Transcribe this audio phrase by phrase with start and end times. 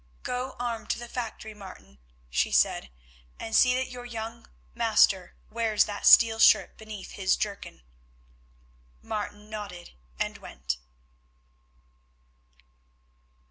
[0.23, 1.99] "Go armed to the factory, Martin,"
[2.31, 2.89] she said,
[3.39, 7.83] "and see that your young master wears that steel shirt beneath his jerkin."
[9.03, 10.77] Martin nodded and went.